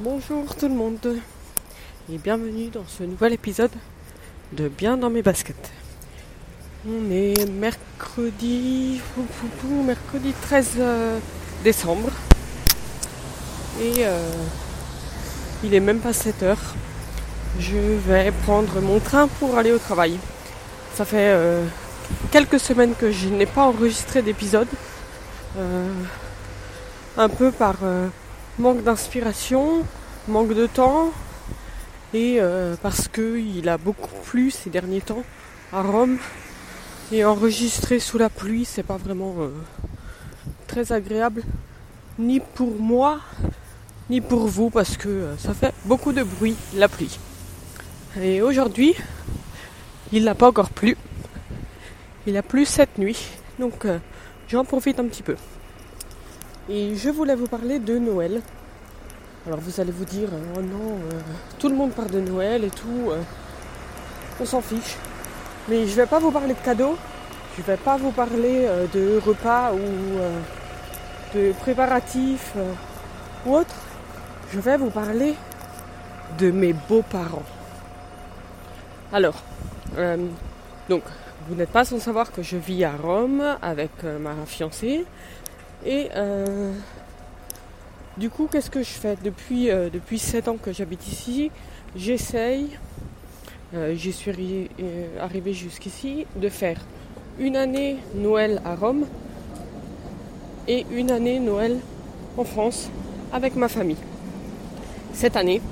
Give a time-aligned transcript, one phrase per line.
[0.00, 0.98] Bonjour tout le monde
[2.12, 3.70] et bienvenue dans ce nouvel épisode
[4.52, 5.70] de Bien dans mes baskets.
[6.86, 9.00] On est mercredi,
[9.86, 11.18] mercredi 13 euh,
[11.64, 12.10] décembre
[13.80, 14.30] et euh,
[15.64, 16.74] il est même pas 7 heures.
[17.58, 20.18] Je vais prendre mon train pour aller au travail.
[20.92, 21.64] Ça fait euh,
[22.30, 24.68] quelques semaines que je n'ai pas enregistré d'épisode.
[27.16, 27.76] un peu par
[28.58, 29.84] manque d'inspiration,
[30.28, 31.12] manque de temps
[32.14, 35.24] et euh, parce qu'il a beaucoup plu ces derniers temps
[35.72, 36.18] à Rome
[37.12, 39.50] et enregistrer sous la pluie c'est pas vraiment euh,
[40.66, 41.42] très agréable
[42.18, 43.20] ni pour moi
[44.08, 47.18] ni pour vous parce que euh, ça fait beaucoup de bruit la pluie.
[48.20, 48.94] Et aujourd'hui
[50.12, 50.96] il n'a pas encore plu.
[52.26, 53.28] Il a plu cette nuit
[53.58, 53.86] donc
[54.48, 55.36] j'en profite un petit peu.
[56.68, 58.42] Et je voulais vous parler de Noël.
[59.46, 61.20] Alors vous allez vous dire, oh non, euh,
[61.60, 63.20] tout le monde parle de Noël et tout, euh,
[64.40, 64.96] on s'en fiche.
[65.68, 66.96] Mais je vais pas vous parler de cadeaux,
[67.56, 72.54] je vais pas vous parler euh, de repas ou de préparatifs
[73.46, 73.76] ou autre.
[74.52, 75.36] Je vais vous parler
[76.38, 77.44] de mes beaux-parents.
[79.12, 79.40] Alors,
[80.88, 81.02] donc,
[81.48, 85.04] vous n'êtes pas sans savoir que je vis à Rome avec ma fiancée.
[85.86, 86.72] Et euh,
[88.16, 89.16] du coup, qu'est-ce que je fais?
[89.22, 91.52] Depuis, euh, depuis 7 ans que j'habite ici
[91.94, 92.76] J'essaye,
[93.72, 94.68] euh, j'y suis
[95.20, 96.80] arrivé jusqu'ici, de faire
[97.38, 99.06] une année Noël à Rome
[100.66, 101.78] et une année Noël
[102.36, 102.90] en France
[103.32, 103.96] avec ma famille.
[105.14, 105.62] Cette année,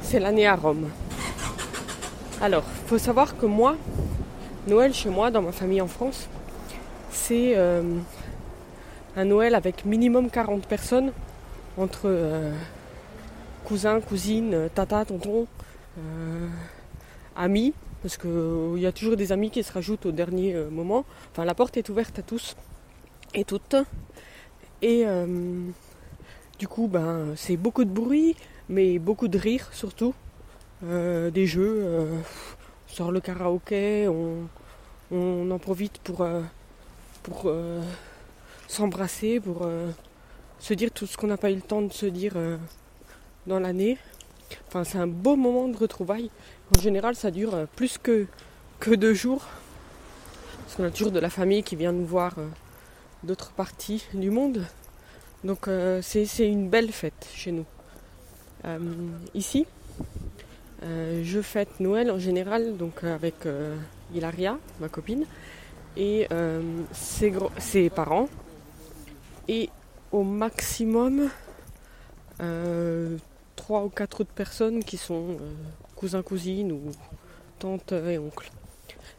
[0.00, 0.88] c'est l'année à Rome.
[2.40, 3.76] Alors, il faut savoir que moi,
[4.68, 6.28] Noël chez moi, dans ma famille en France,
[7.10, 7.56] c'est
[9.18, 11.12] un Noël avec minimum 40 personnes,
[11.76, 12.52] entre euh,
[13.64, 15.48] cousins, cousines, euh, tata, tonton,
[15.98, 16.46] euh,
[17.34, 21.04] amis, parce qu'il y a toujours des amis qui se rajoutent au dernier moment.
[21.32, 22.54] Enfin, la porte est ouverte à tous
[23.34, 23.74] et toutes.
[24.82, 25.04] Et
[26.60, 28.36] du coup, ben, c'est beaucoup de bruit,
[28.68, 30.14] mais beaucoup de rire surtout.
[30.82, 32.08] des jeux,
[32.88, 36.24] on sort le karaoké, on, en profite pour
[38.68, 39.90] s'embrasser, pour euh,
[40.60, 42.56] se dire tout ce qu'on n'a pas eu le temps de se dire euh,
[43.46, 43.98] dans l'année.
[44.68, 46.30] Enfin, c'est un beau moment de retrouvailles.
[46.76, 48.26] En général, ça dure euh, plus que,
[48.78, 49.44] que deux jours.
[50.62, 52.34] Parce qu'on a toujours de la famille qui vient nous voir
[53.22, 54.66] d'autres parties du monde.
[55.42, 55.66] Donc,
[56.02, 57.64] c'est une belle fête chez nous.
[59.32, 59.64] ici,
[60.82, 63.36] je fête Noël en général donc avec
[64.14, 65.24] Hilaria, ma copine,
[65.96, 66.28] et
[66.92, 68.28] ses parents
[69.48, 69.70] et
[70.12, 71.30] au maximum
[72.40, 73.16] euh,
[73.56, 75.54] trois ou quatre autres personnes qui sont euh,
[75.96, 76.92] cousins, cousines ou
[77.58, 78.50] tantes et oncles.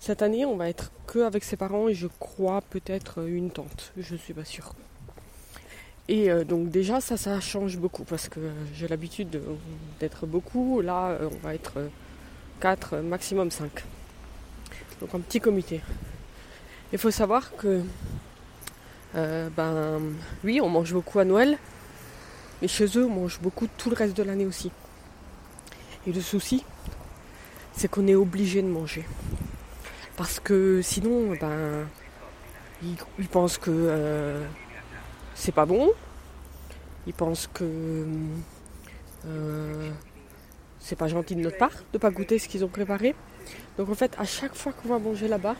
[0.00, 3.92] Cette année, on va être que avec ses parents et je crois peut-être une tante,
[3.96, 4.74] je suis pas sûre.
[6.08, 8.40] Et euh, donc déjà ça ça change beaucoup parce que
[8.74, 9.40] j'ai l'habitude
[10.00, 10.80] d'être beaucoup.
[10.80, 11.88] Là on va être
[12.60, 13.70] 4, maximum 5.
[15.00, 15.80] Donc un petit comité.
[16.92, 17.82] Il faut savoir que
[19.16, 20.00] euh, ben
[20.42, 21.58] oui, on mange beaucoup à Noël,
[22.60, 24.70] mais chez eux, on mange beaucoup tout le reste de l'année aussi.
[26.06, 26.64] Et le souci,
[27.72, 29.04] c'est qu'on est obligé de manger.
[30.16, 31.86] Parce que sinon, ben,
[32.82, 34.44] ils, pensent que euh,
[35.34, 35.90] c'est pas bon.
[37.06, 38.06] Ils pensent que
[39.26, 39.90] euh,
[40.80, 43.14] c'est pas gentil de notre part de pas goûter ce qu'ils ont préparé.
[43.78, 45.56] Donc en fait, à chaque fois qu'on va manger là-bas,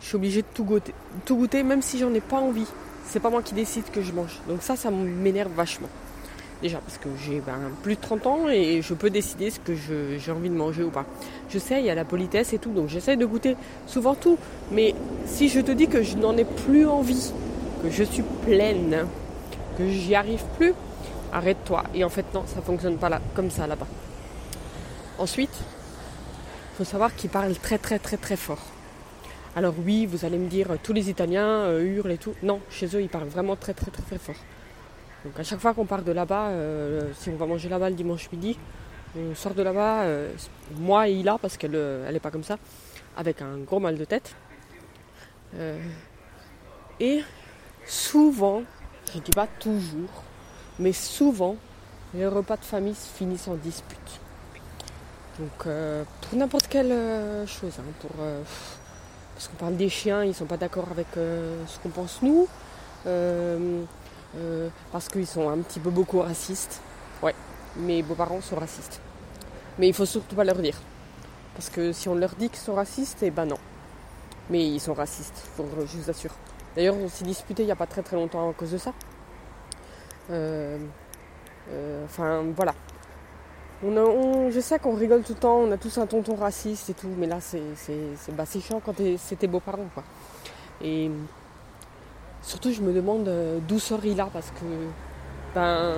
[0.00, 0.94] je suis obligée de tout goûter,
[1.24, 2.66] tout goûter même si j'en ai pas envie.
[3.06, 4.38] C'est pas moi qui décide que je mange.
[4.48, 5.88] Donc ça, ça m'énerve vachement.
[6.60, 9.74] Déjà parce que j'ai ben, plus de 30 ans et je peux décider ce que
[9.74, 11.06] j'ai envie de manger ou pas.
[11.48, 13.56] Je sais, il y a la politesse et tout, donc j'essaie de goûter
[13.86, 14.36] souvent tout.
[14.72, 14.94] Mais
[15.24, 17.32] si je te dis que je n'en ai plus envie,
[17.82, 19.06] que je suis pleine,
[19.78, 20.74] que j'y arrive plus,
[21.32, 21.84] arrête-toi.
[21.94, 23.86] Et en fait, non, ça fonctionne pas là, comme ça là-bas.
[25.18, 28.64] Ensuite, il faut savoir qu'ils parlent très très très très fort.
[29.58, 32.32] Alors oui, vous allez me dire, tous les Italiens euh, hurlent et tout.
[32.44, 34.36] Non, chez eux, ils parlent vraiment très très très très fort.
[35.24, 37.96] Donc à chaque fois qu'on part de là-bas, euh, si on va manger là-bas le
[37.96, 38.56] dimanche midi,
[39.18, 40.32] on sort de là-bas, euh,
[40.76, 42.56] moi et Ila, parce qu'elle elle n'est pas comme ça,
[43.16, 44.32] avec un gros mal de tête.
[47.00, 47.24] et
[47.84, 48.62] souvent,
[49.12, 50.22] je ne dis pas toujours,
[50.78, 51.56] mais souvent,
[52.14, 54.20] les repas de famille se finissent en dispute.
[55.40, 56.94] Donc pour n'importe quelle
[57.48, 58.12] chose, hein, pour
[59.38, 62.22] parce qu'on parle des chiens, ils ne sont pas d'accord avec euh, ce qu'on pense
[62.22, 62.48] nous,
[63.06, 63.84] euh,
[64.36, 66.80] euh, parce qu'ils sont un petit peu beaucoup racistes.
[67.22, 67.36] Ouais,
[67.76, 69.00] mes beaux-parents sont racistes.
[69.78, 70.74] Mais il faut surtout pas leur dire.
[71.54, 73.58] Parce que si on leur dit qu'ils sont racistes, eh ben non.
[74.50, 76.34] Mais ils sont racistes, je vous assure.
[76.74, 78.92] D'ailleurs, on s'est disputé il n'y a pas très très longtemps à cause de ça.
[82.04, 82.74] Enfin, voilà.
[83.84, 86.94] On je sais qu'on rigole tout le temps, on a tous un tonton raciste et
[86.94, 87.62] tout, mais là, c'est
[88.32, 90.02] bah, chiant quand c'est tes beaux-parents, quoi.
[90.82, 91.10] Et
[92.42, 94.64] surtout, je me demande euh, d'où sort là parce que,
[95.54, 95.94] ben,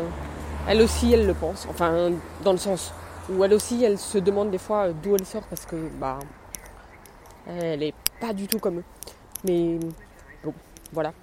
[0.68, 1.66] elle aussi, elle le pense.
[1.70, 2.12] Enfin,
[2.44, 2.92] dans le sens
[3.30, 6.18] où elle aussi, elle se demande des fois d'où elle sort parce que, bah,
[7.46, 8.84] elle est pas du tout comme eux.
[9.44, 9.78] Mais
[10.44, 10.52] bon,
[10.92, 11.14] voilà.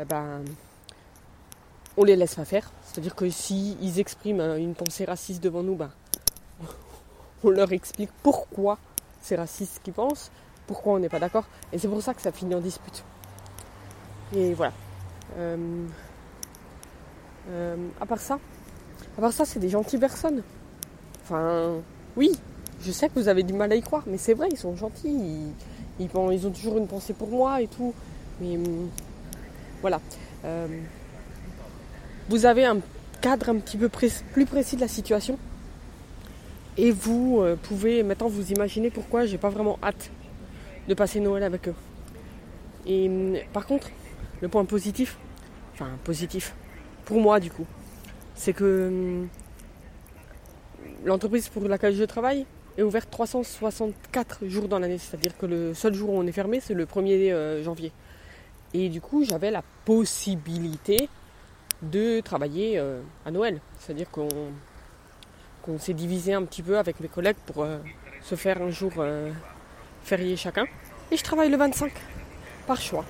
[0.00, 0.42] Eh ben,
[1.96, 2.70] on les laisse pas faire.
[2.84, 5.90] C'est-à-dire que s'ils ils expriment une pensée raciste devant nous, ben,
[7.42, 8.78] on leur explique pourquoi
[9.20, 10.30] c'est raciste ce qu'ils pensent,
[10.66, 11.44] pourquoi on n'est pas d'accord.
[11.72, 13.04] Et c'est pour ça que ça finit en dispute.
[14.34, 14.72] Et voilà.
[15.38, 15.86] Euh,
[17.50, 18.38] euh, à part ça,
[19.16, 20.42] à part ça, c'est des gentilles personnes.
[21.22, 21.76] Enfin,
[22.16, 22.32] oui,
[22.80, 24.76] je sais que vous avez du mal à y croire, mais c'est vrai, ils sont
[24.76, 25.52] gentils.
[26.00, 27.94] Ils, ont toujours une pensée pour moi et tout.
[28.40, 28.88] Mais hum,
[29.80, 30.00] voilà.
[30.44, 30.66] Euh,
[32.28, 32.78] vous avez un
[33.20, 35.38] cadre un petit peu plus précis de la situation.
[36.76, 40.10] Et vous euh, pouvez maintenant vous imaginer pourquoi j'ai pas vraiment hâte
[40.88, 41.74] de passer Noël avec eux.
[42.86, 43.90] Et hum, par contre,
[44.40, 45.16] le point positif,
[45.72, 46.54] enfin positif,
[47.04, 47.66] pour moi du coup,
[48.34, 49.28] c'est que hum,
[51.04, 52.44] l'entreprise pour laquelle je travaille
[52.76, 54.98] est ouverte 364 jours dans l'année.
[54.98, 57.92] C'est-à-dire que le seul jour où on est fermé, c'est le 1er euh, janvier.
[58.72, 61.08] Et du coup, j'avais la possibilité
[61.82, 63.60] de travailler euh, à Noël.
[63.78, 64.28] C'est-à-dire qu'on
[65.64, 67.78] qu'on s'est divisé un petit peu avec mes collègues pour euh,
[68.22, 69.30] se faire un jour euh,
[70.02, 70.66] férié chacun.
[71.10, 71.92] Et je travaille le 25,
[72.66, 73.04] par choix.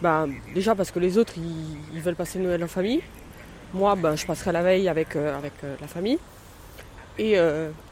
[0.00, 3.02] Bah, déjà parce que les autres, ils, veulent passer Noël en famille.
[3.74, 5.38] Moi, bah, je passerai la veille avec, euh,
[5.80, 6.18] la famille.
[7.18, 7.36] Et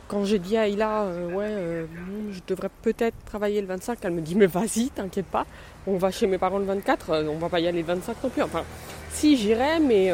[0.07, 1.05] quand j'ai dit à Ila,
[1.35, 1.85] ouais,
[2.33, 5.45] je devrais peut-être travailler le 25, elle me dit, mais vas-y, t'inquiète pas,
[5.87, 8.31] on va chez mes parents le 24, on va pas y aller le 25 non
[8.31, 8.43] plus.
[8.43, 8.65] Enfin,
[9.11, 10.11] si j'irai, mais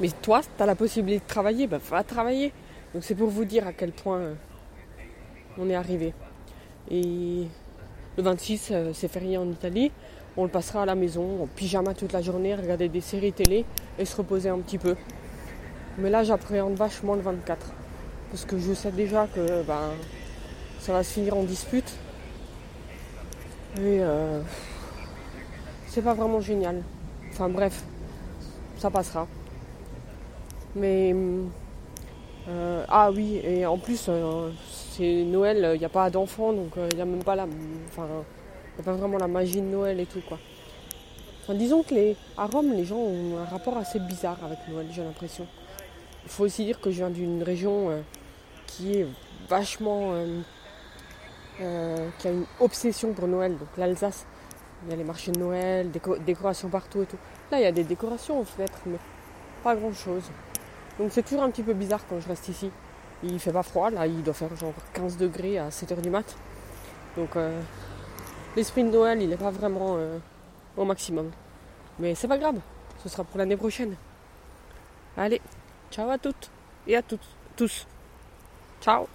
[0.00, 2.52] mais toi, tu as la possibilité de travailler, bah, va travailler.
[2.94, 4.34] Donc c'est pour vous dire à quel point euh,
[5.58, 6.12] on est arrivé.
[6.90, 7.46] Et
[8.16, 9.90] le 26, euh, c'est férié en Italie.
[10.36, 13.64] On le passera à la maison, en pyjama toute la journée, regarder des séries télé
[13.98, 14.96] et se reposer un petit peu.
[15.98, 17.72] Mais là, j'appréhende vachement le 24.
[18.30, 19.92] Parce que je sais déjà que ben,
[20.80, 21.90] ça va se finir en dispute.
[23.78, 24.40] Et euh,
[25.88, 26.82] c'est pas vraiment génial.
[27.30, 27.82] Enfin bref,
[28.78, 29.26] ça passera.
[30.76, 31.14] Mais.
[32.48, 36.76] Euh, ah oui, et en plus, euh, c'est Noël, il n'y a pas d'enfants, donc
[36.76, 37.46] euh, il n'y a même pas la.
[37.88, 38.06] Enfin,
[38.76, 40.38] il a pas vraiment la magie de Noël et tout, quoi.
[41.42, 44.86] Enfin, disons que les, à Rome, les gens ont un rapport assez bizarre avec Noël,
[44.92, 45.46] j'ai l'impression.
[46.24, 47.90] Il faut aussi dire que je viens d'une région
[48.66, 49.06] qui est
[49.48, 50.12] vachement.
[51.56, 51.62] qui
[52.28, 54.26] a une obsession pour Noël, donc l'Alsace.
[54.84, 57.16] Il y a les marchés de Noël, des décorations partout et tout.
[57.50, 58.98] Là, il y a des décorations aux fenêtres, mais
[59.62, 60.24] pas grand chose.
[60.98, 62.70] Donc c'est toujours un petit peu bizarre quand je reste ici.
[63.22, 66.36] Il fait pas froid, là il doit faire genre 15 degrés à 7h du mat.
[67.16, 67.60] Donc euh,
[68.56, 70.18] l'esprit de Noël il n'est pas vraiment euh,
[70.76, 71.30] au maximum.
[71.98, 72.56] Mais c'est pas grave,
[73.02, 73.96] ce sera pour l'année prochaine.
[75.16, 75.40] Allez,
[75.90, 76.50] ciao à toutes
[76.86, 77.86] et à toutes, tous.
[78.80, 79.06] Ciao